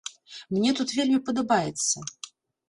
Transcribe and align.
Мне 0.55 0.71
тут 0.79 0.93
вельмі 0.99 1.19
падабаецца. 1.27 1.97